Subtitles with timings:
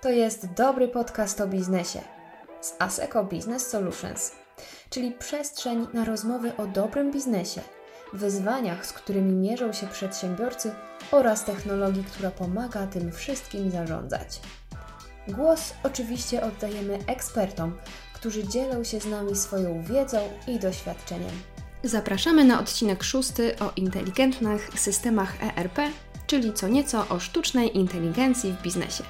[0.00, 2.00] To jest dobry podcast o biznesie
[2.60, 4.32] z ASECO Business Solutions,
[4.90, 7.60] czyli przestrzeń na rozmowy o dobrym biznesie,
[8.12, 10.72] wyzwaniach, z którymi mierzą się przedsiębiorcy
[11.10, 14.40] oraz technologii, która pomaga tym wszystkim zarządzać.
[15.28, 17.76] Głos oczywiście oddajemy ekspertom,
[18.14, 21.42] którzy dzielą się z nami swoją wiedzą i doświadczeniem.
[21.84, 25.78] Zapraszamy na odcinek szósty o inteligentnych systemach ERP,
[26.26, 29.04] czyli co nieco o sztucznej inteligencji w biznesie.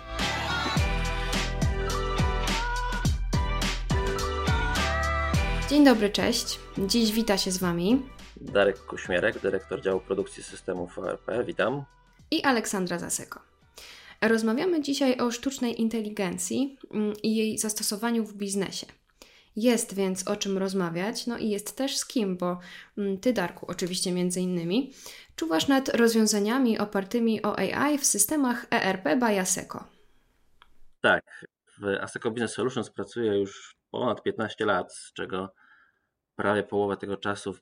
[5.70, 6.60] Dzień dobry, cześć.
[6.87, 8.02] Dziś wita się z Wami
[8.37, 11.45] Darek Kuśmierek, dyrektor działu produkcji systemów ERP.
[11.45, 11.84] Witam.
[12.30, 13.41] I Aleksandra Zaseko.
[14.20, 18.87] Rozmawiamy dzisiaj o sztucznej inteligencji mm, i jej zastosowaniu w biznesie.
[19.56, 22.59] Jest więc o czym rozmawiać, no i jest też z kim, bo
[22.98, 24.93] mm, Ty, Darku, oczywiście między innymi,
[25.37, 29.85] czuwasz nad rozwiązaniami opartymi o AI w systemach ERP by ASECO.
[31.01, 31.46] Tak,
[31.79, 35.55] w ASECO Business Solutions pracuję już ponad 15 lat, z czego
[36.37, 37.60] prawie połowę tego czasu w,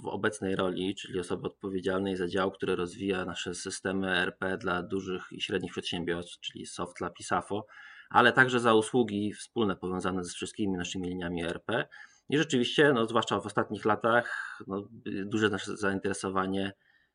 [0.00, 5.22] w, obecnej roli, czyli osoby odpowiedzialnej za dział, który rozwija nasze systemy ERP dla dużych
[5.30, 7.66] i średnich przedsiębiorstw, czyli SoftLab i SAFO,
[8.10, 11.88] ale także za usługi wspólne powiązane ze wszystkimi naszymi liniami ERP.
[12.30, 16.72] I rzeczywiście, no, zwłaszcza w ostatnich latach, no, duże nasze zainteresowanie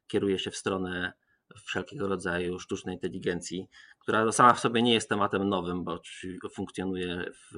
[0.07, 1.13] kieruje się w stronę
[1.59, 3.67] wszelkiego rodzaju sztucznej inteligencji,
[3.99, 6.01] która sama w sobie nie jest tematem nowym, bo
[6.53, 7.57] funkcjonuje w,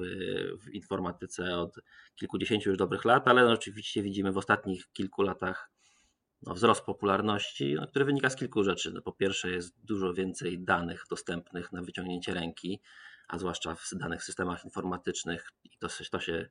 [0.64, 1.74] w informatyce od
[2.16, 5.70] kilkudziesięciu już dobrych lat, ale no oczywiście widzimy w ostatnich kilku latach
[6.42, 8.92] no, wzrost popularności, no, który wynika z kilku rzeczy.
[8.92, 12.80] No, po pierwsze, jest dużo więcej danych dostępnych na wyciągnięcie ręki,
[13.28, 16.48] a zwłaszcza w danych systemach informatycznych, i to, to się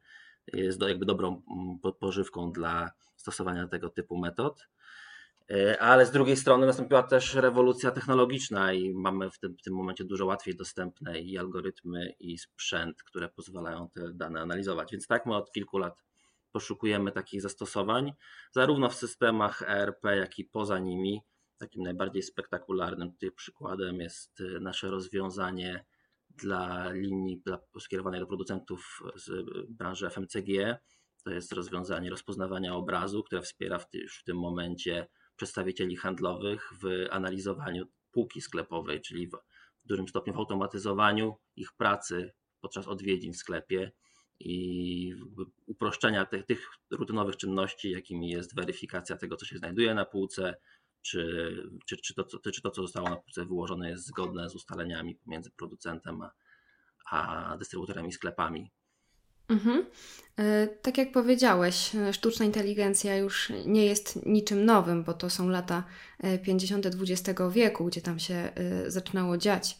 [0.53, 4.67] jest do, jakby dobrą mm, pożywką dla stosowania tego typu metod.
[5.51, 9.73] E, ale z drugiej strony nastąpiła też rewolucja technologiczna i mamy w tym, w tym
[9.73, 14.91] momencie dużo łatwiej dostępne i algorytmy, i sprzęt, które pozwalają te dane analizować.
[14.91, 16.03] Więc tak my od kilku lat
[16.51, 18.13] poszukujemy takich zastosowań,
[18.51, 21.21] zarówno w systemach ERP, jak i poza nimi.
[21.57, 25.85] Takim najbardziej spektakularnym tutaj przykładem jest e, nasze rozwiązanie
[26.29, 27.41] dla linii
[27.79, 29.31] skierowanej do producentów z
[29.69, 30.79] branży FMCG.
[31.23, 36.69] To jest rozwiązanie rozpoznawania obrazu, które wspiera w, ty, już w tym momencie przedstawicieli handlowych
[36.81, 39.37] w analizowaniu półki sklepowej, czyli w
[39.85, 43.91] dużym stopniu w automatyzowaniu ich pracy podczas odwiedzin w sklepie
[44.39, 45.13] i
[45.65, 50.55] uproszczenia tych, tych rutynowych czynności, jakimi jest weryfikacja tego, co się znajduje na półce,
[51.01, 51.51] czy,
[51.85, 55.51] czy, czy, to, czy to, co zostało na półce wyłożone, jest zgodne z ustaleniami pomiędzy
[55.51, 56.31] producentem a,
[57.09, 58.71] a dystrybutorami sklepami.
[59.49, 59.85] Mhm.
[60.39, 65.49] E, tak jak powiedziałeś, e, sztuczna inteligencja już nie jest niczym nowym, bo to są
[65.49, 65.83] lata
[66.43, 66.85] 50.
[66.85, 68.49] E, XX wieku, gdzie tam się
[68.87, 69.77] zaczynało dziać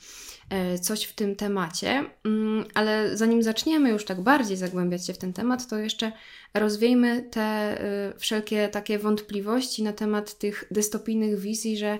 [0.81, 2.05] coś w tym temacie.
[2.25, 6.11] Mm, ale zanim zaczniemy już tak bardziej zagłębiać się w ten temat, to jeszcze
[6.53, 7.77] rozwiejmy te
[8.17, 11.99] wszelkie takie wątpliwości na temat tych dystopijnych wizji, że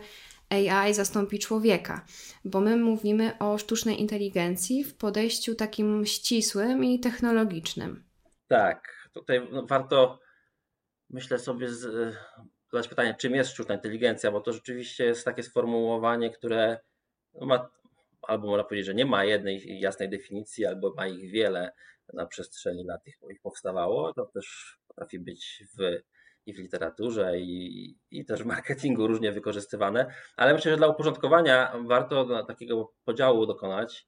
[0.49, 2.05] AI zastąpi człowieka,
[2.45, 8.03] bo my mówimy o sztucznej inteligencji w podejściu takim ścisłym i technologicznym.
[8.47, 10.19] Tak, tutaj no, warto
[11.09, 12.15] myślę sobie z,
[12.71, 16.79] zadać pytanie, czym jest sztuczna inteligencja, bo to rzeczywiście jest takie sformułowanie, które
[17.41, 17.69] ma,
[18.21, 21.71] albo można powiedzieć, że nie ma jednej jasnej definicji, albo ma ich wiele
[22.13, 24.13] na przestrzeni lat ich powstawało.
[24.13, 26.01] To też potrafi być w
[26.45, 31.73] i w literaturze, i, i też w marketingu różnie wykorzystywane, ale myślę, że dla uporządkowania
[31.87, 34.07] warto takiego podziału dokonać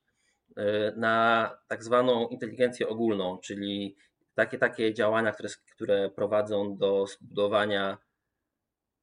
[0.49, 0.53] y,
[0.97, 3.97] na tak zwaną inteligencję ogólną, czyli
[4.33, 7.97] takie, takie działania, które, które prowadzą do zbudowania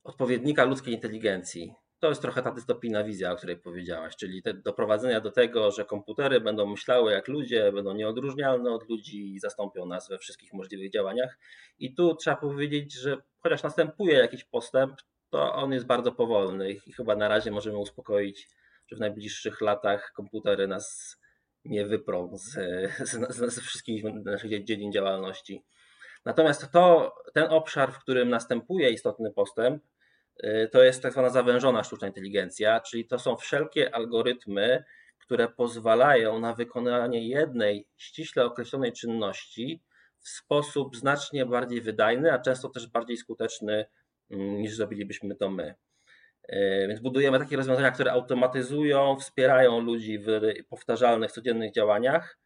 [0.05, 5.21] odpowiednika ludzkiej inteligencji to jest trochę ta dystopijna wizja, o której powiedziałaś, czyli te doprowadzenia
[5.21, 10.09] do tego, że komputery będą myślały jak ludzie, będą nieodróżnialne od ludzi i zastąpią nas
[10.09, 11.39] we wszystkich możliwych działaniach.
[11.79, 15.01] I tu trzeba powiedzieć, że chociaż następuje jakiś postęp,
[15.31, 18.49] to on jest bardzo powolny i chyba na razie możemy uspokoić,
[18.87, 21.17] że w najbliższych latach komputery nas
[21.65, 22.53] nie wyprą z,
[23.09, 25.65] z, z wszystkich naszych dziedzin działalności.
[26.25, 29.83] Natomiast to, ten obszar, w którym następuje istotny postęp,
[30.73, 34.85] to jest tak zwana zawężona sztuczna inteligencja, czyli to są wszelkie algorytmy,
[35.19, 39.83] które pozwalają na wykonanie jednej ściśle określonej czynności
[40.25, 43.85] w sposób znacznie bardziej wydajny, a często też bardziej skuteczny
[44.31, 45.75] mm, niż zrobilibyśmy to my.
[46.53, 50.29] Y, więc budujemy takie rozwiązania, które automatyzują, wspierają ludzi w
[50.69, 52.39] powtarzalnych, codziennych działaniach,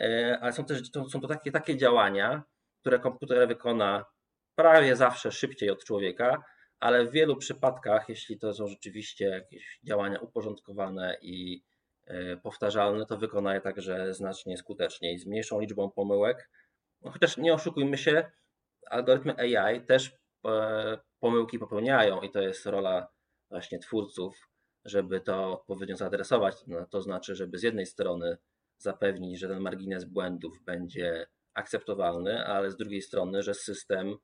[0.00, 2.42] y, ale są też są to takie, takie działania,
[2.80, 4.04] które komputer wykona
[4.54, 6.42] prawie zawsze szybciej od człowieka,
[6.80, 11.62] ale w wielu przypadkach, jeśli to są rzeczywiście jakieś działania uporządkowane i
[12.42, 16.50] powtarzalny, to wykona je także znacznie skuteczniej, z mniejszą liczbą pomyłek.
[17.02, 18.30] No, chociaż nie oszukujmy się,
[18.90, 20.16] algorytmy AI też
[21.20, 23.08] pomyłki popełniają i to jest rola
[23.50, 24.48] właśnie twórców,
[24.84, 26.56] żeby to odpowiednio zaadresować.
[26.66, 28.36] No, to znaczy, żeby z jednej strony
[28.78, 34.16] zapewnić, że ten margines błędów będzie akceptowalny, ale z drugiej strony, że system e,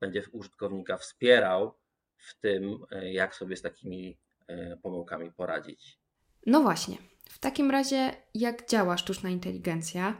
[0.00, 1.74] będzie użytkownika wspierał
[2.16, 5.98] w tym, e, jak sobie z takimi e, pomyłkami poradzić.
[6.46, 6.96] No właśnie.
[7.30, 10.18] W takim razie, jak działa sztuczna inteligencja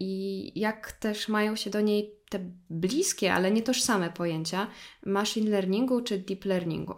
[0.00, 2.38] i jak też mają się do niej te
[2.70, 4.66] bliskie, ale nie tożsame pojęcia
[5.06, 6.94] machine learningu czy deep learningu?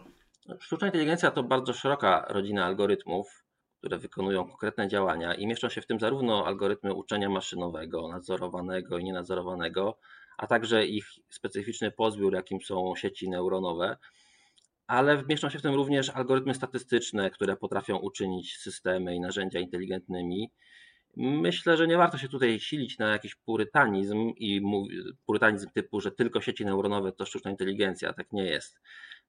[0.60, 3.44] Sztuczna inteligencja to bardzo szeroka rodzina algorytmów,
[3.78, 9.04] które wykonują konkretne działania i mieszczą się w tym zarówno algorytmy uczenia maszynowego, nadzorowanego i
[9.04, 9.98] nienadzorowanego,
[10.38, 13.96] a także ich specyficzny pozbiór, jakim są sieci neuronowe,
[14.86, 20.50] ale mieszczą się w tym również algorytmy statystyczne, które potrafią uczynić systemy i narzędzia inteligentnymi.
[21.16, 24.62] Myślę, że nie warto się tutaj silić na jakiś purytanizm i
[25.26, 28.12] purytanizm typu, że tylko sieci neuronowe to sztuczna inteligencja.
[28.12, 28.80] Tak nie jest.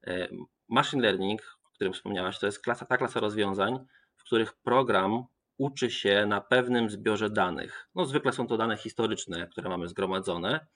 [0.08, 0.28] E,
[0.70, 3.80] machine learning, o którym wspomniałaś, to jest klasa, ta klasa rozwiązań,
[4.16, 5.24] w których program
[5.58, 7.90] uczy się na pewnym zbiorze danych.
[7.96, 10.68] No, zwykle są to dane historyczne, które mamy zgromadzone,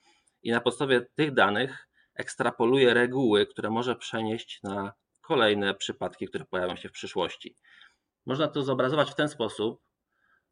[0.42, 6.76] i na podstawie tych danych ekstrapoluje reguły, które może przenieść na kolejne przypadki, które pojawią
[6.76, 7.56] się w przyszłości.
[8.26, 9.80] Można to zobrazować w ten sposób,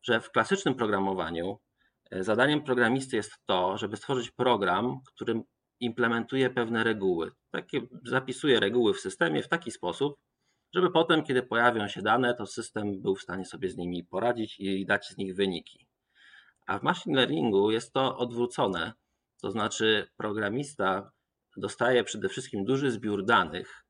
[0.03, 1.59] że w klasycznym programowaniu
[2.11, 5.43] e, zadaniem programisty jest to, żeby stworzyć program, którym
[5.81, 7.31] implementuje pewne reguły.
[7.51, 10.17] Takie, zapisuje reguły w systemie w taki sposób,
[10.75, 14.61] żeby potem, kiedy pojawią się dane, to system był w stanie sobie z nimi poradzić
[14.61, 15.87] i dać z nich wyniki.
[16.67, 18.93] A w machine learningu jest to odwrócone,
[19.43, 21.13] to znaczy programista
[21.57, 23.85] dostaje przede wszystkim duży zbiór danych,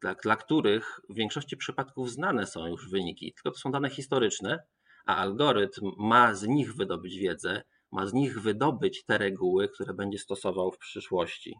[0.00, 4.62] dla, dla których w większości przypadków znane są już wyniki, tylko to są dane historyczne,
[5.06, 7.62] a algorytm ma z nich wydobyć wiedzę,
[7.92, 11.54] ma z nich wydobyć te reguły, które będzie stosował w przyszłości.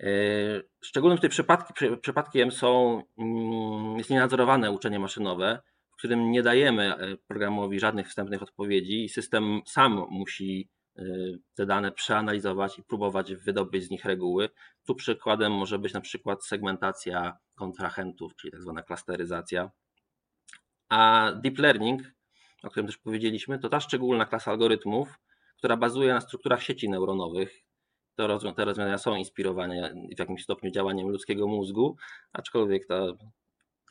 [0.00, 0.06] E,
[0.80, 5.62] szczególnym tutaj przypadki, przypadkiem są, mm, jest nienadzorowane uczenie maszynowe,
[5.92, 10.68] w którym nie dajemy e, programowi żadnych wstępnych odpowiedzi i system sam musi
[11.54, 14.48] te dane przeanalizować i próbować wydobyć z nich reguły.
[14.86, 19.70] Tu przykładem może być na przykład segmentacja kontrahentów, czyli tak zwana klasteryzacja.
[20.88, 22.02] A deep learning
[22.62, 25.18] o którym też powiedzieliśmy, to ta szczególna klasa algorytmów,
[25.56, 27.64] która bazuje na strukturach sieci neuronowych.
[28.16, 28.26] Te
[28.64, 31.96] rozwiązania są inspirowane w jakimś stopniu działaniem ludzkiego mózgu,
[32.32, 33.16] aczkolwiek to,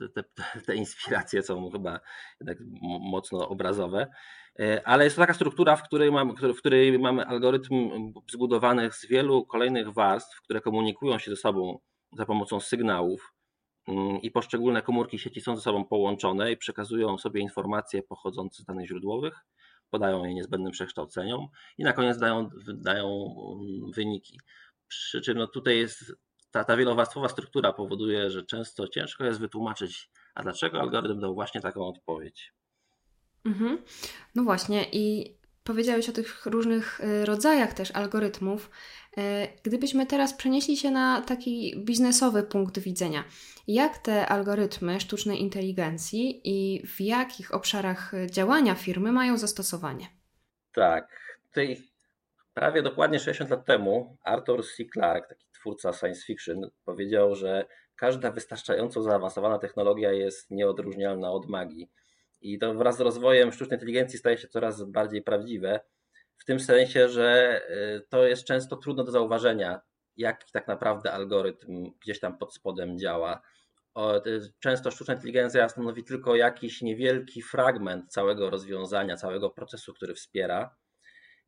[0.08, 0.24] te,
[0.66, 2.00] te, inspiracje są chyba
[2.40, 2.58] jednak
[3.00, 4.08] mocno obrazowe.
[4.60, 7.90] E, ale jest to taka struktura, w której, mamy, w której mamy algorytm
[8.32, 11.80] zbudowany z wielu kolejnych warstw, które komunikują się ze sobą
[12.18, 13.34] za pomocą sygnałów
[13.90, 18.66] Mm, i poszczególne komórki sieci są ze sobą połączone i przekazują sobie informacje pochodzące z
[18.66, 19.34] danych źródłowych,
[19.90, 21.48] podają je niezbędnym przekształceniom
[21.78, 24.40] i na koniec dają, dają mm, wyniki.
[24.88, 26.14] Przy czym no tutaj jest
[26.52, 31.62] ta, ta wielowarstwowa struktura powoduje, że często ciężko jest wytłumaczyć, a dlaczego algorytm dał właśnie
[31.62, 32.54] taką odpowiedź.
[33.46, 33.78] Mhm.
[34.36, 38.70] No właśnie, i powiedziałeś o tych różnych y, rodzajach też algorytmów.
[39.18, 39.22] Y,
[39.64, 43.24] gdybyśmy teraz przenieśli się na taki biznesowy punkt widzenia,
[43.68, 50.08] jak te algorytmy sztucznej inteligencji i w jakich obszarach działania firmy mają zastosowanie?
[50.74, 51.84] Tak, tutaj
[52.54, 54.84] prawie dokładnie 60 lat temu Arthur C.
[54.94, 61.92] Clarke, taki twórca science fiction, powiedział, że każda wystarczająco zaawansowana technologia jest nieodróżnialna od magii.
[62.42, 65.80] I to wraz z rozwojem sztucznej inteligencji staje się coraz bardziej prawdziwe,
[66.38, 67.62] w tym sensie, że
[67.98, 69.82] y, to jest często trudno do zauważenia,
[70.18, 73.42] jak tak naprawdę algorytm gdzieś tam pod spodem działa.
[74.60, 80.76] Często sztuczna inteligencja stanowi tylko jakiś niewielki fragment całego rozwiązania, całego procesu, który wspiera.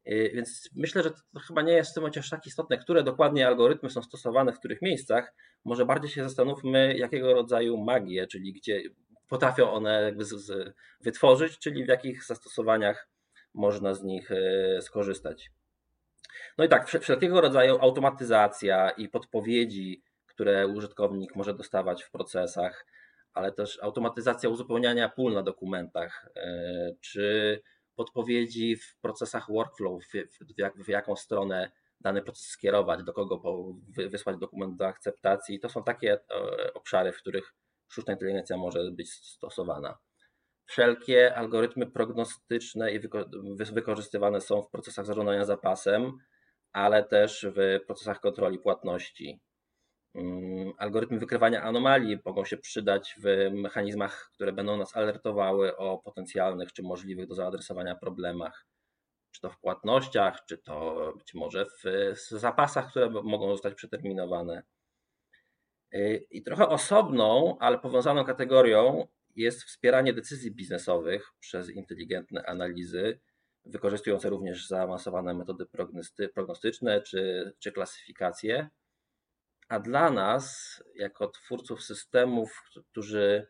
[0.07, 3.03] Y, więc myślę, że to chyba nie jest w tym momencie aż tak istotne, które
[3.03, 5.33] dokładnie algorytmy są stosowane w których miejscach.
[5.65, 8.81] Może bardziej się zastanówmy, jakiego rodzaju magię, czyli gdzie
[9.27, 13.07] potrafią one jakby z, z, wytworzyć, czyli w jakich zastosowaniach
[13.53, 15.51] można z nich e, skorzystać.
[16.57, 22.85] No i tak, wszelkiego rodzaju automatyzacja i podpowiedzi, które użytkownik może dostawać w procesach,
[23.33, 27.61] ale też automatyzacja uzupełniania pól na dokumentach, e, czy
[27.95, 31.71] podpowiedzi w procesach workflow, w, w, w jaką stronę
[32.01, 33.41] dany proces skierować, do kogo
[33.87, 35.59] wysłać dokument do akceptacji.
[35.59, 37.53] To są takie e, obszary, w których
[37.87, 39.97] sztuczna inteligencja może być stosowana.
[40.65, 42.99] Wszelkie algorytmy prognostyczne i
[43.71, 46.17] wykorzystywane są w procesach zarządzania zapasem,
[46.71, 49.41] ale też w procesach kontroli płatności.
[50.15, 56.73] Mm, algorytmy wykrywania anomalii mogą się przydać w mechanizmach, które będą nas alertowały o potencjalnych
[56.73, 58.65] czy możliwych do zaadresowania problemach,
[59.31, 64.63] czy to w płatnościach, czy to być może w, zapasach, które mogą zostać przeterminowane.
[65.93, 73.19] Y, I trochę osobną, ale powiązaną kategorią jest wspieranie decyzji biznesowych przez inteligentne analizy,
[73.65, 75.65] wykorzystujące również zaawansowane metody
[76.33, 78.69] prognostyczne czy, czy klasyfikacje.
[79.71, 83.47] A dla nas, jako twórców systemów, którzy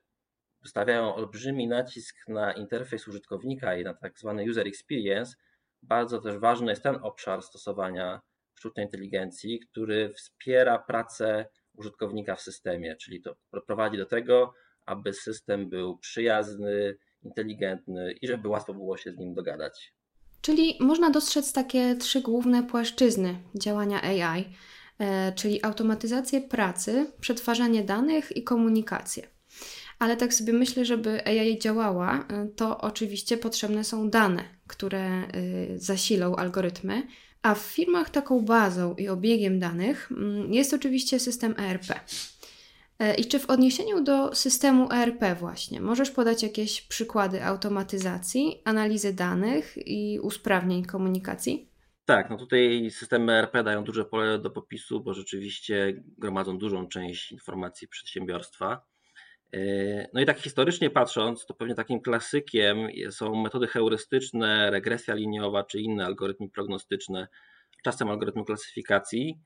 [0.66, 5.36] stawiają olbrzymi nacisk na interfejs użytkownika i na tak zwany user experience,
[5.82, 8.22] bardzo też ważny jest ten obszar stosowania
[8.56, 13.36] sztucznej inteligencji, który wspiera pracę użytkownika w systemie, czyli to
[13.68, 14.54] prowadzi do tego,
[14.86, 19.94] aby system był przyjazny, inteligentny i żeby łatwo było się z nim dogadać.
[20.42, 24.46] Czyli można dostrzec takie trzy główne płaszczyzny działania AI,
[25.36, 29.28] czyli automatyzację pracy, przetwarzanie danych i komunikację.
[30.02, 35.28] Ale tak sobie myślę, żeby AI działała, e, to oczywiście potrzebne są dane, które e,
[35.76, 37.08] zasilą algorytmy,
[37.42, 42.00] a w firmach taką bazą i obiegiem danych mm, jest oczywiście system ERP.
[43.00, 49.14] E, I czy w odniesieniu do systemu ERP właśnie możesz podać jakieś przykłady automatyzacji, analizy
[49.14, 51.71] danych i usprawnień komunikacji?
[52.12, 57.32] Tak, no tutaj systemy ERP dają duże pole do popisu, bo rzeczywiście gromadzą dużą część
[57.32, 58.86] informacji przedsiębiorstwa.
[59.54, 59.60] E,
[60.14, 62.78] no i tak historycznie patrząc, to pewnie takim klasykiem
[63.12, 67.28] są metody heurystyczne, regresja liniowa czy inne algorytmy prognostyczne,
[67.84, 69.40] czasem algorytmy klasyfikacji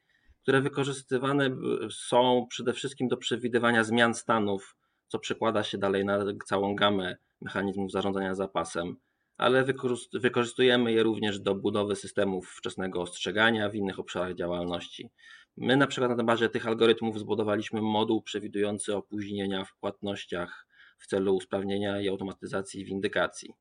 [0.46, 1.50] które wykorzystywane
[1.92, 4.76] są przede wszystkim do przewidywania zmian stanów,
[5.08, 8.98] co przekłada się dalej na całą gamę mechanizmów zarządzania zapasem,
[9.38, 9.66] ale
[10.14, 15.10] wykorzystujemy je również do budowy systemów wczesnego ostrzegania w innych obszarach działalności.
[15.58, 21.36] My na przykład na bazie tych algorytmów zbudowaliśmy moduł przewidujący opóźnienia w płatnościach w celu
[21.36, 23.54] usprawnienia i automatyzacji windykacji.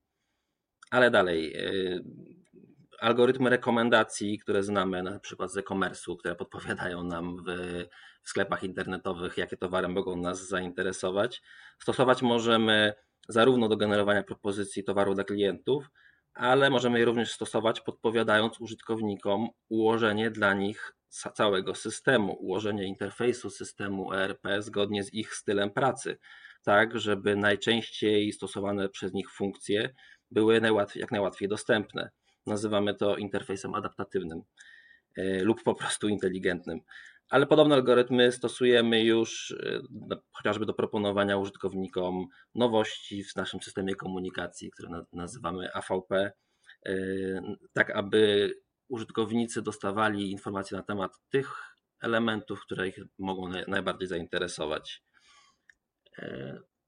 [0.90, 2.04] Ale dalej, y,
[3.00, 7.48] algorytmy rekomendacji, które znamy na przykład z e-commerce'u, które podpowiadają nam w,
[8.22, 11.42] w sklepach internetowych, jakie towary mogą nas zainteresować,
[11.78, 12.94] stosować możemy
[13.28, 15.90] zarówno do generowania propozycji towaru dla klientów,
[16.34, 20.92] ale możemy je również stosować podpowiadając użytkownikom ułożenie dla nich
[21.34, 26.18] całego systemu, ułożenie interfejsu systemu ERP zgodnie z ich stylem pracy,
[26.62, 29.94] tak żeby najczęściej stosowane przez nich funkcje
[30.30, 32.10] były najłatwiej, jak najłatwiej dostępne.
[32.46, 34.42] Nazywamy to interfejsem adaptatywnym
[35.16, 36.80] e, lub po prostu inteligentnym.
[37.30, 39.80] Ale podobne algorytmy stosujemy już e,
[40.32, 46.32] chociażby do proponowania użytkownikom nowości w naszym systemie komunikacji, który nazywamy AVP,
[46.86, 46.94] e,
[47.72, 48.50] tak aby
[48.88, 55.02] użytkownicy dostawali informacje na temat tych elementów, które ich mogą najbardziej zainteresować.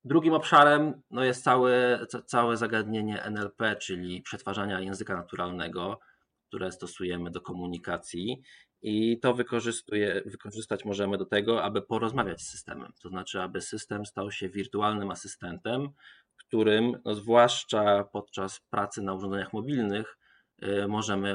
[0.07, 6.00] Drugim obszarem no jest całe, całe zagadnienie NLP, czyli przetwarzania języka naturalnego,
[6.49, 8.43] które stosujemy do komunikacji.
[8.88, 12.93] I to wykorzystuje, wykorzystać możemy do tego, aby porozmawiać z systemem.
[13.02, 15.88] To znaczy, aby system stał się wirtualnym asystentem,
[16.37, 20.19] którym, no zwłaszcza podczas pracy na urządzeniach mobilnych,
[20.62, 21.35] y, możemy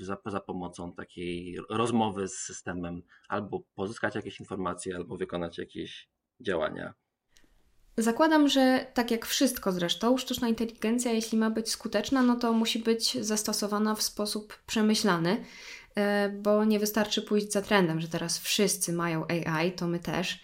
[0.00, 6.08] za, za pomocą takiej rozmowy z systemem albo pozyskać jakieś informacje, albo wykonać jakieś
[6.40, 6.94] działania.
[7.96, 12.78] Zakładam, że tak jak wszystko zresztą, sztuczna inteligencja, jeśli ma być skuteczna, no to musi
[12.78, 15.44] być zastosowana w sposób przemyślany,
[16.42, 20.40] bo nie wystarczy pójść za trendem, że teraz wszyscy mają AI, to my też.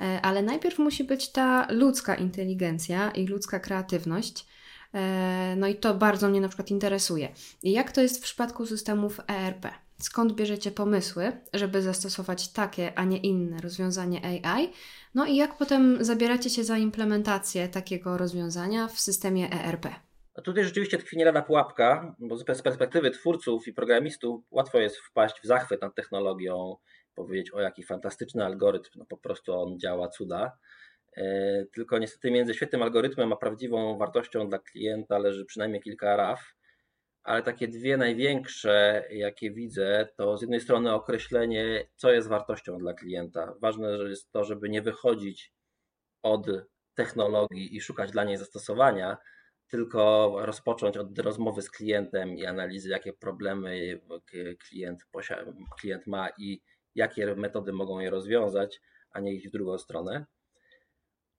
[0.00, 4.46] E, ale najpierw musi być ta ludzka inteligencja i ludzka kreatywność.
[4.94, 7.28] E, no i to bardzo mnie na przykład interesuje.
[7.62, 9.70] Jak to jest w przypadku systemów ERP?
[9.98, 14.68] Skąd bierzecie pomysły, żeby zastosować takie, a nie inne rozwiązanie AI?
[15.14, 20.05] No i jak potem zabieracie się za implementację takiego rozwiązania w systemie ERP?
[20.44, 25.46] Tutaj rzeczywiście tkwi nie pułapka, bo z perspektywy twórców i programistów łatwo jest wpaść w
[25.46, 26.76] zachwyt nad technologią,
[27.14, 30.58] powiedzieć o jaki fantastyczny algorytm, no po prostu on działa cuda.
[31.16, 36.56] E, tylko niestety między świetnym algorytmem a prawdziwą wartością dla klienta leży przynajmniej kilka raf
[37.26, 42.94] ale takie dwie największe, jakie widzę, to z jednej strony określenie, co jest wartością dla
[42.94, 43.54] klienta.
[43.60, 45.52] Ważne jest to, żeby nie wychodzić
[46.22, 46.46] od
[46.94, 49.16] technologii i szukać dla niej zastosowania,
[49.68, 54.00] tylko rozpocząć od rozmowy z klientem i analizy, jakie problemy
[54.68, 55.00] klient,
[55.80, 56.60] klient ma i
[56.94, 58.80] jakie metody mogą je rozwiązać,
[59.10, 60.26] a nie iść w drugą stronę.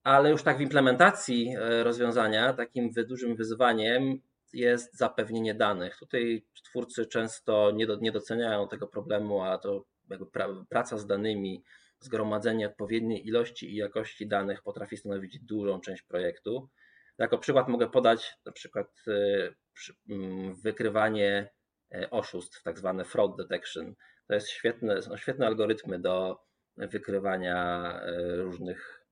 [0.03, 4.21] Ale już tak w implementacji e, rozwiązania, takim dużym wyzwaniem
[4.53, 5.97] jest zapewnienie danych.
[5.97, 9.85] Tutaj twórcy często nie, do, nie doceniają tego problemu, a to
[10.69, 11.63] praca z danymi
[11.99, 16.69] zgromadzenie odpowiedniej ilości i jakości danych potrafi stanowić dużą część projektu.
[17.17, 18.87] Jako przykład mogę podać na przykład
[20.09, 21.49] mm, wykrywanie
[22.11, 23.95] oszustw, tak zwane fraud detection.
[24.27, 26.39] To jest świetne, są świetne algorytmy do
[26.77, 28.01] wykrywania
[28.37, 29.05] różnych,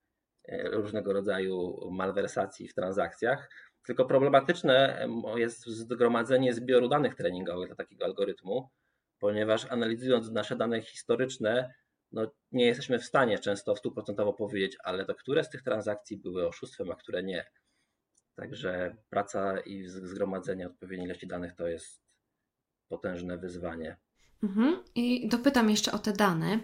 [0.63, 3.49] różnego rodzaju malwersacji w transakcjach.
[3.85, 8.69] Tylko problematyczne jest zgromadzenie zbioru danych treningowych dla takiego algorytmu,
[9.19, 11.73] ponieważ analizując nasze dane historyczne,
[12.11, 16.47] no nie jesteśmy w stanie często stuprocentowo powiedzieć, ale to które z tych transakcji były
[16.47, 17.45] oszustwem, a które nie.
[18.35, 22.01] Także praca i zgromadzenie odpowiedniej ilości danych to jest
[22.89, 23.97] potężne wyzwanie.
[24.43, 24.83] Mhm.
[24.95, 26.59] I dopytam jeszcze o te dane,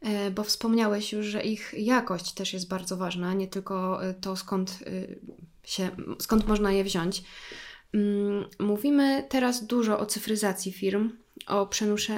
[0.00, 4.36] e, bo wspomniałeś już, że ich jakość też jest bardzo ważna, nie tylko e, to
[4.36, 7.22] skąd, e, się, skąd można je wziąć.
[7.94, 11.10] Mm, mówimy teraz dużo o cyfryzacji firm,
[11.46, 11.70] o,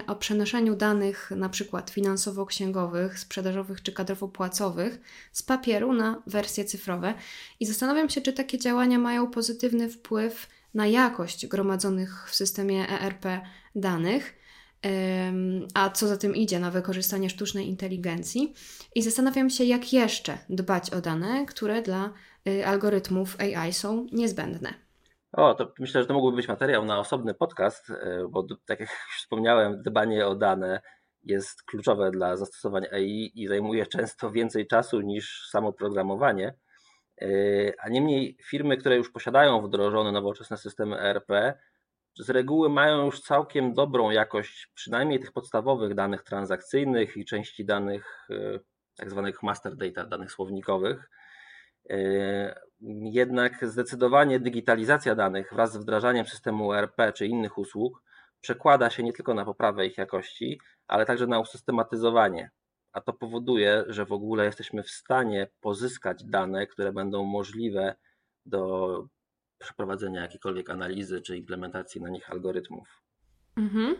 [0.07, 4.99] o przenoszeniu danych przykład finansowo-księgowych, sprzedażowych czy kadrowo-płacowych
[5.33, 7.15] z papieru na wersje cyfrowe
[7.61, 13.25] i zastanawiam się, czy takie działania mają pozytywny wpływ na jakość gromadzonych w systemie ERP
[13.75, 14.39] danych
[15.75, 18.55] a co za tym idzie na wykorzystanie sztucznej inteligencji.
[18.95, 22.13] I zastanawiam się, jak jeszcze dbać o dane, które dla
[22.49, 24.88] y, algorytmów AI są niezbędne.
[25.33, 28.91] O, to myślę, że to mógłby być materiał na osobny podcast, e, bo tak jak
[28.91, 30.81] już wspomniałem, dbanie o dane
[31.23, 36.55] jest kluczowe dla zastosowań AI i zajmuje często więcej czasu niż samo programowanie.
[37.21, 37.27] E,
[37.81, 41.29] a niemniej firmy, które już posiadają wdrożone nowoczesne systemy ERP,
[42.19, 48.29] z reguły mają już całkiem dobrą jakość, przynajmniej tych podstawowych danych transakcyjnych i części danych
[48.31, 48.59] e,
[48.97, 51.11] tak zwanych master data, danych słownikowych.
[51.91, 52.61] E,
[53.03, 58.03] jednak zdecydowanie digitalizacja danych wraz z wdrażaniem systemu ERP czy innych usług
[58.41, 62.51] przekłada się nie tylko na poprawę ich jakości, ale także na usystematyzowanie.
[62.93, 67.95] A to powoduje, że w ogóle jesteśmy w stanie pozyskać dane, które będą możliwe
[68.47, 69.05] do
[69.59, 73.03] przeprowadzenia jakiejkolwiek analizy czy implementacji na nich algorytmów.
[73.57, 73.97] Mhm.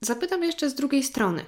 [0.00, 1.44] Zapytam jeszcze z drugiej strony,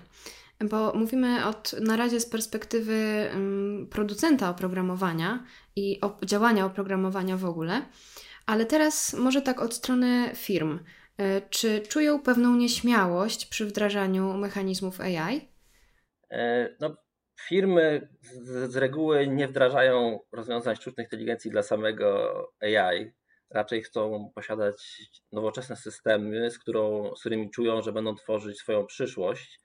[0.71, 5.45] bo mówimy od, na razie z perspektywy um, producenta oprogramowania
[5.77, 7.83] i działania oprogramowania w ogóle,
[8.47, 10.79] ale teraz może tak od strony firm.
[11.21, 15.49] Y, czy czują pewną nieśmiałość przy wdrażaniu mechanizmów AI?
[16.31, 16.97] E, no,
[17.49, 23.13] firmy z, z reguły nie wdrażają rozwiązań sztucznej inteligencji dla samego AI,
[23.51, 29.61] raczej chcą posiadać nowoczesne systemy, z, którą, z którymi czują, że będą tworzyć swoją przyszłość.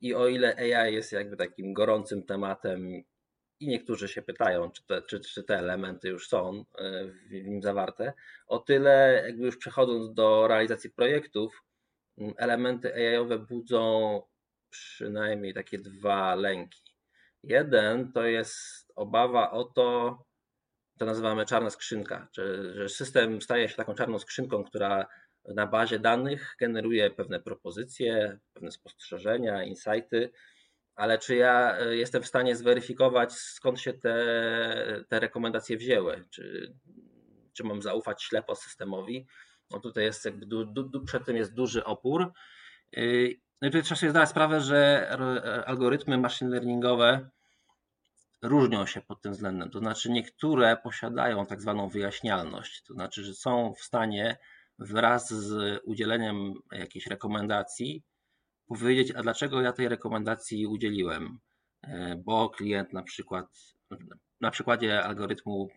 [0.00, 3.02] I o ile AI jest jakby takim gorącym tematem,
[3.60, 7.62] i niektórzy się pytają, czy te, czy, czy te elementy już są e, w nim
[7.62, 8.12] zawarte,
[8.46, 11.62] o tyle jakby już przechodząc do realizacji projektów,
[12.36, 14.22] elementy AI-owe budzą
[14.70, 16.82] przynajmniej takie dwa lęki.
[17.42, 20.18] Jeden to jest obawa o to,
[20.98, 22.28] to nazywamy czarna skrzynka,
[22.74, 25.06] że system staje się taką czarną skrzynką, która
[25.54, 30.30] na bazie danych generuje pewne propozycje, pewne spostrzeżenia, insighty,
[30.96, 34.14] ale czy ja e, jestem w stanie zweryfikować, skąd się te,
[35.08, 36.24] te rekomendacje wzięły?
[36.30, 36.74] Czy,
[37.52, 39.26] czy mam zaufać ślepo systemowi?
[39.70, 42.32] No tutaj jest jakby du, du, przed tym jest duży opór.
[42.98, 45.08] Y, no i tutaj trzeba sobie zdać sprawę, że
[45.66, 47.30] algorytmy machine learningowe
[48.42, 49.70] różnią się pod tym względem.
[49.70, 54.38] To znaczy, niektóre posiadają tak zwaną wyjaśnialność, to znaczy, że są w stanie
[54.78, 58.02] wraz z udzieleniem jakiejś rekomendacji
[58.66, 61.38] powiedzieć, a dlaczego ja tej rekomendacji udzieliłem.
[61.82, 63.46] E, bo klient na przykład,
[64.40, 65.68] na przykładzie algorytmu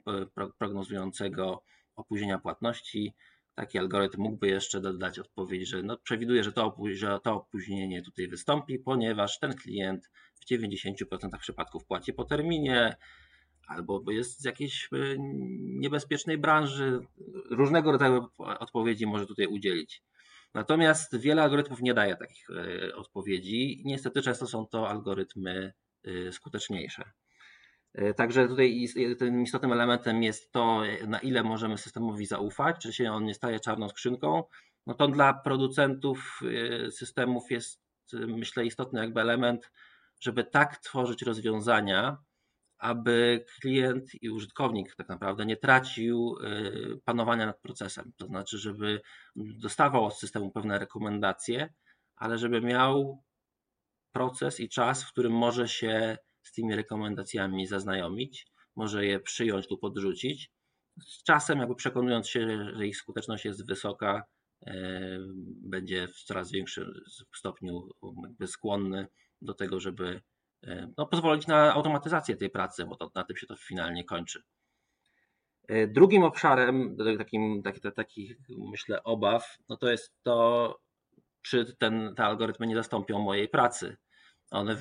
[0.57, 1.63] prognozującego
[1.95, 3.15] opóźnienia płatności,
[3.55, 8.27] taki algorytm mógłby jeszcze dodać odpowiedź, że no, przewiduje, że to, że to opóźnienie tutaj
[8.27, 10.09] wystąpi, ponieważ ten klient
[10.41, 10.93] w 90%
[11.39, 12.95] przypadków płaci po terminie,
[13.69, 14.97] albo jest z jakiejś e,
[15.59, 16.99] niebezpiecznej branży.
[17.51, 20.03] Różnego rodzaju odpowiedzi może tutaj udzielić.
[20.53, 23.81] Natomiast wiele algorytmów nie daje takich e, odpowiedzi.
[23.85, 27.11] Niestety często są to algorytmy e, skuteczniejsze.
[28.15, 28.87] Także tutaj
[29.19, 33.59] tym istotnym elementem jest to, na ile możemy systemowi zaufać, czy się on nie staje
[33.59, 34.43] czarną skrzynką.
[34.87, 36.39] No to dla producentów
[36.89, 37.81] systemów jest,
[38.13, 39.71] myślę, istotny jakby element
[40.19, 42.17] żeby tak tworzyć rozwiązania,
[42.79, 48.11] aby klient i użytkownik tak naprawdę nie tracił y, panowania nad procesem.
[48.17, 49.01] To znaczy, żeby
[49.35, 51.73] dostawał od systemu pewne rekomendacje,
[52.15, 53.23] ale żeby miał
[54.11, 59.81] proces i czas, w którym może się z tymi rekomendacjami zaznajomić, może je przyjąć lub
[59.81, 60.51] podrzucić.
[61.01, 64.23] Z czasem, jakby przekonując się, że ich skuteczność jest wysoka,
[64.67, 64.71] y,
[65.45, 66.93] będzie w coraz większym
[67.35, 67.89] stopniu
[68.45, 69.07] skłonny
[69.41, 70.21] do tego, żeby
[70.97, 74.43] no, pozwolić na automatyzację tej pracy, bo to, na tym się to finalnie kończy.
[75.87, 77.63] Drugim obszarem takim,
[77.95, 78.37] takich,
[78.71, 80.79] myślę obaw, no to jest to,
[81.41, 83.97] czy ten, te algorytmy nie zastąpią mojej pracy.
[84.51, 84.77] One,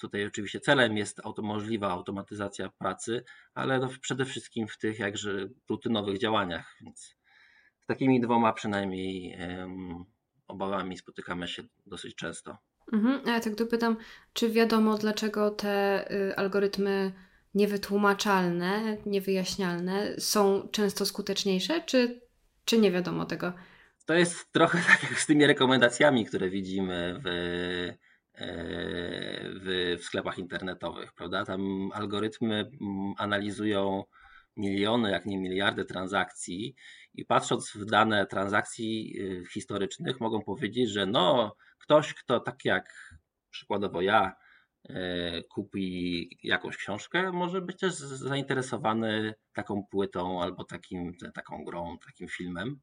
[0.00, 5.48] tutaj oczywiście celem jest auto, możliwa automatyzacja pracy, ale no przede wszystkim w tych jakże
[5.68, 6.76] rutynowych działaniach.
[6.80, 7.16] Więc
[7.80, 10.04] z takimi dwoma przynajmniej um,
[10.48, 12.56] obawami spotykamy się dosyć często.
[12.92, 13.96] Mhm, a ja tak dopytam,
[14.32, 17.12] czy wiadomo dlaczego te y, algorytmy
[17.54, 22.20] niewytłumaczalne, niewyjaśnialne są często skuteczniejsze, czy,
[22.64, 23.52] czy nie wiadomo tego?
[24.06, 27.96] To jest trochę tak jak z tymi rekomendacjami, które widzimy w, e,
[29.60, 31.44] w, w sklepach internetowych, prawda?
[31.44, 34.04] Tam algorytmy mm, analizują
[34.56, 36.74] miliony, jak nie miliardy transakcji
[37.16, 43.16] i patrząc w dane transakcji y, historycznych mogą powiedzieć, że no ktoś, kto tak jak
[43.50, 44.32] przykładowo ja
[44.88, 52.28] e, kupi jakąś książkę, może być też zainteresowany taką płytą albo takim, taką grą, takim
[52.28, 52.80] filmem.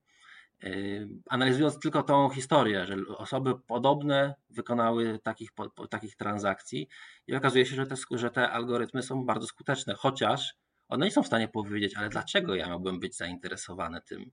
[0.63, 5.50] Yy, analizując tylko tą historię, że osoby podobne wykonały takich,
[5.89, 6.88] takich transakcji
[7.28, 10.56] i okazuje się, że te, że te algorytmy są bardzo skuteczne, chociaż
[10.93, 14.32] one nie są w stanie powiedzieć, ale dlaczego ja miałbym być zainteresowany tym.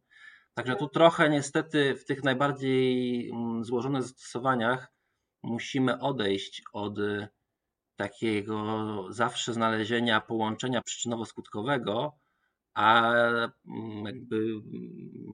[0.55, 4.93] Także tu trochę niestety w tych najbardziej mm, złożonych zastosowaniach
[5.43, 6.99] musimy odejść od
[7.97, 12.11] takiego zawsze znalezienia połączenia przyczynowo-skutkowego,
[12.75, 15.33] a mm, jakby mm,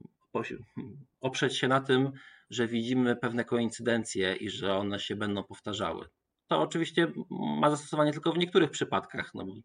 [1.21, 2.11] oprzeć się na tym,
[2.49, 6.07] że widzimy pewne koincydencje i że one się będą powtarzały.
[6.47, 7.11] To oczywiście
[7.59, 9.31] ma zastosowanie tylko w niektórych przypadkach.
[9.33, 9.55] No, e,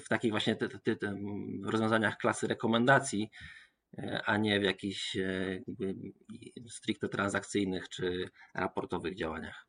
[0.00, 1.16] w takich właśnie te, te, te
[1.64, 3.30] rozwiązaniach klasy rekomendacji,
[3.98, 5.60] e, a nie w jakichś e,
[6.68, 9.66] stricte transakcyjnych czy raportowych działaniach.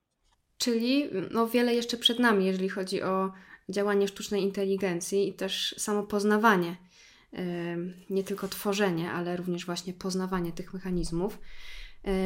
[0.57, 3.31] Czyli no, wiele jeszcze przed nami, jeżeli chodzi o
[3.69, 6.75] działanie sztucznej inteligencji i też samo poznawanie
[8.09, 11.39] nie tylko tworzenie, ale również właśnie poznawanie tych mechanizmów.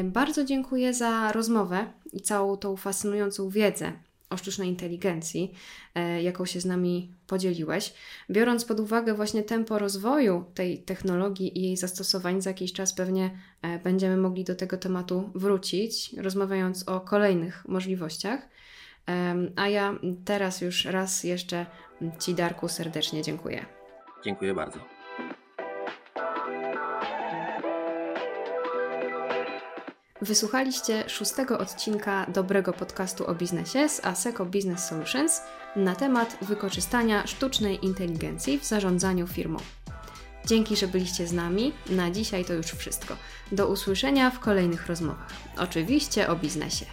[0.04, 3.92] Bardzo dziękuję za rozmowę i całą tą fascynującą wiedzę
[4.32, 5.52] o sztucznej inteligencji,
[5.94, 7.94] e, jaką się z nami podzieliłeś.
[8.30, 13.30] Biorąc pod uwagę właśnie tempo rozwoju tej technologii i jej zastosowań, za jakiś czas pewnie
[13.62, 18.48] e, będziemy mogli do tego tematu wrócić, rozmawiając o kolejnych możliwościach.
[19.56, 21.66] A ja teraz już raz jeszcze
[22.18, 23.66] Ci, Darku, serdecznie dziękuję.
[24.24, 25.01] Dziękuję bardzo.
[30.22, 35.40] Wysłuchaliście szóstego odcinka dobrego podcastu o biznesie z ASECO Business Solutions
[35.76, 39.58] na temat wykorzystania sztucznej inteligencji w zarządzaniu firmą.
[40.46, 41.72] Dzięki, że byliście z nami.
[41.90, 43.16] Na dzisiaj to już wszystko.
[43.52, 45.32] Do usłyszenia w kolejnych rozmowach.
[45.58, 46.86] Oczywiście o biznesie.